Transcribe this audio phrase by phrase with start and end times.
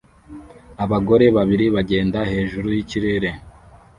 [0.83, 3.29] Abagore babiri bagenda hejuru yikirenge